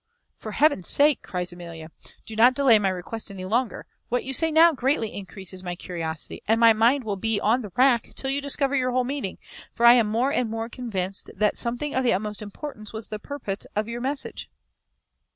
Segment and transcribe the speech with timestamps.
[0.35, 1.91] "For Heaven's sake," cries Amelia,
[2.25, 6.41] "do not delay my request any longer; what you say now greatly increases my curiosity,
[6.47, 9.37] and my mind will be on the rack till you discover your whole meaning;
[9.71, 13.19] for I am more and more convinced that something of the utmost importance was the
[13.19, 14.49] purport of your message."